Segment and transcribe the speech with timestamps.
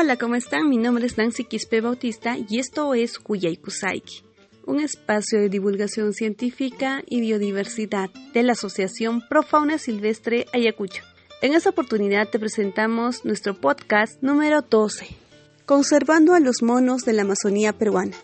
[0.00, 0.68] Hola, ¿cómo están?
[0.68, 4.22] Mi nombre es Nancy Quispe Bautista y esto es Kuyaykusaiki,
[4.64, 11.02] un espacio de divulgación científica y biodiversidad de la Asociación Pro Fauna Silvestre Ayacucho.
[11.42, 15.08] En esta oportunidad te presentamos nuestro podcast número 12,
[15.66, 18.16] Conservando a los monos de la Amazonía peruana.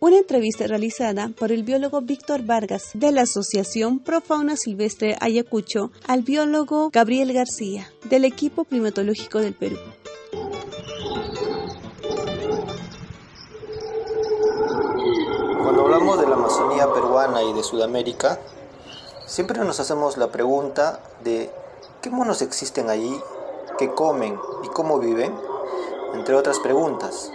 [0.00, 5.92] Una entrevista realizada por el biólogo Víctor Vargas de la Asociación Pro Fauna Silvestre Ayacucho
[6.08, 9.78] al biólogo Gabriel García del equipo primatológico del Perú.
[16.02, 18.36] De la Amazonía peruana y de Sudamérica,
[19.24, 21.48] siempre nos hacemos la pregunta de
[22.02, 23.22] ¿qué monos existen allí?
[23.78, 25.32] ¿Qué comen y cómo viven?
[26.14, 27.30] Entre otras preguntas.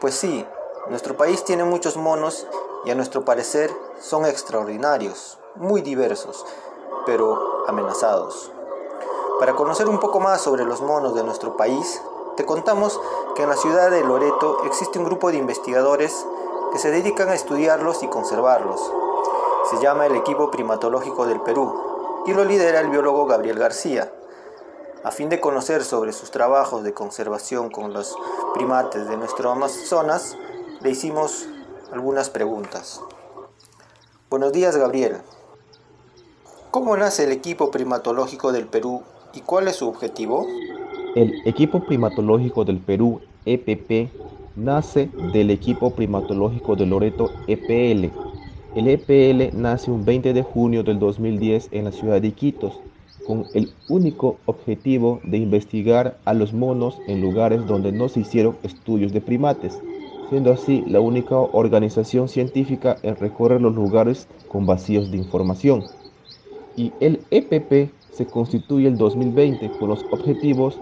[0.00, 0.46] Pues sí,
[0.88, 2.46] nuestro país tiene muchos monos
[2.86, 3.70] y a nuestro parecer
[4.00, 6.46] son extraordinarios, muy diversos,
[7.04, 8.50] pero amenazados.
[9.38, 12.00] Para conocer un poco más sobre los monos de nuestro país,
[12.38, 12.98] te contamos
[13.36, 16.24] que en la ciudad de Loreto existe un grupo de investigadores
[16.74, 18.80] que se dedican a estudiarlos y conservarlos.
[19.70, 21.72] Se llama el Equipo Primatológico del Perú
[22.26, 24.12] y lo lidera el biólogo Gabriel García.
[25.04, 28.16] A fin de conocer sobre sus trabajos de conservación con los
[28.54, 30.36] primates de nuestro Amazonas,
[30.80, 31.46] le hicimos
[31.92, 33.00] algunas preguntas.
[34.28, 35.18] Buenos días, Gabriel.
[36.72, 40.44] ¿Cómo nace el equipo primatológico del Perú y cuál es su objetivo?
[41.14, 44.10] El equipo primatológico del Perú, EPP,
[44.56, 48.10] nace del equipo primatológico de Loreto, EPL.
[48.74, 52.80] El EPL nace un 20 de junio del 2010 en la ciudad de Iquitos,
[53.26, 58.56] con el único objetivo de investigar a los monos en lugares donde no se hicieron
[58.62, 59.80] estudios de primates
[60.28, 65.84] siendo así la única organización científica en recorrer los lugares con vacíos de información.
[66.76, 70.78] Y el EPP se constituye el 2020 con los objetivos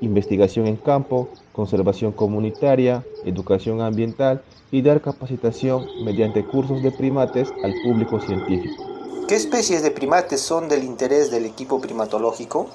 [0.00, 7.74] investigación en campo, conservación comunitaria, educación ambiental y dar capacitación mediante cursos de primates al
[7.84, 8.84] público científico.
[9.28, 12.66] ¿Qué especies de primates son del interés del equipo primatológico?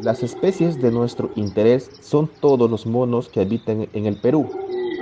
[0.00, 4.50] Las especies de nuestro interés son todos los monos que habitan en el Perú,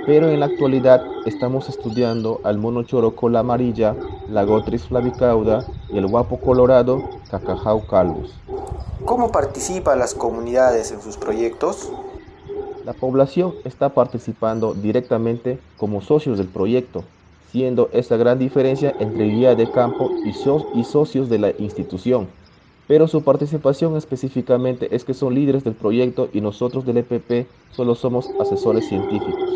[0.05, 3.95] pero en la actualidad estamos estudiando al mono choro cola amarilla,
[4.29, 8.31] la gotris flavicauda y el guapo colorado cacajau calvus.
[9.03, 11.91] ¿Cómo participan las comunidades en sus proyectos?
[12.85, 17.03] La población está participando directamente como socios del proyecto,
[17.51, 20.29] siendo esta gran diferencia entre guía de campo y,
[20.79, 22.27] y socios de la institución.
[22.87, 27.95] Pero su participación específicamente es que son líderes del proyecto y nosotros del EPP solo
[27.95, 29.49] somos asesores científicos.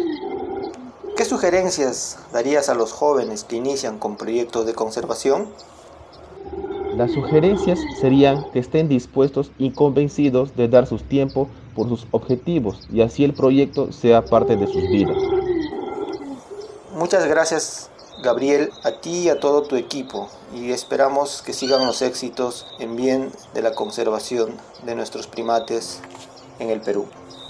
[1.16, 5.50] ¿Qué sugerencias darías a los jóvenes que inician con proyectos de conservación?
[7.00, 12.90] Las sugerencias serían que estén dispuestos y convencidos de dar su tiempo por sus objetivos
[12.92, 15.16] y así el proyecto sea parte de sus vidas.
[16.94, 17.90] Muchas gracias
[18.22, 22.98] Gabriel, a ti y a todo tu equipo y esperamos que sigan los éxitos en
[22.98, 24.50] bien de la conservación
[24.86, 26.02] de nuestros primates
[26.60, 27.06] en el Perú.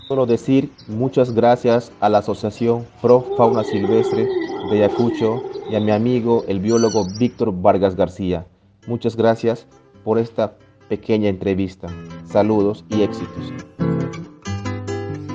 [0.07, 4.27] Solo decir muchas gracias a la Asociación Pro Fauna Silvestre
[4.69, 8.45] de Ayacucho y a mi amigo el biólogo Víctor Vargas García.
[8.89, 9.67] Muchas gracias
[10.03, 10.57] por esta
[10.87, 11.89] pequeña entrevista.
[12.25, 13.53] Saludos y éxitos.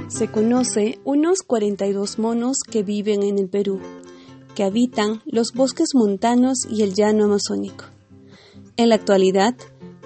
[0.08, 3.78] Se conoce unos 42 monos que viven en el Perú,
[4.56, 7.84] que habitan los bosques montanos y el llano amazónico.
[8.76, 9.54] En la actualidad,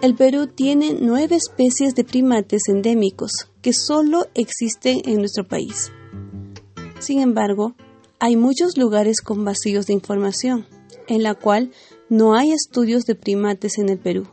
[0.02, 5.90] el Perú tiene nueve especies de primates endémicos que solo existen en nuestro país.
[6.98, 7.72] Sin embargo,
[8.18, 10.66] hay muchos lugares con vacíos de información,
[11.06, 11.70] en la cual
[12.08, 14.28] no hay estudios de primates en el Perú.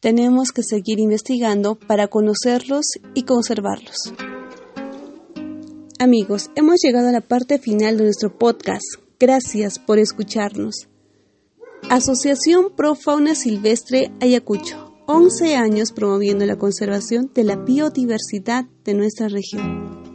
[0.00, 4.12] Tenemos que seguir investigando para conocerlos y conservarlos.
[5.98, 8.84] Amigos, hemos llegado a la parte final de nuestro podcast.
[9.20, 10.88] Gracias por escucharnos.
[11.88, 14.92] Asociación Pro Fauna Silvestre Ayacucho.
[15.06, 20.11] 11 años promoviendo la conservación de la biodiversidad de nuestra región.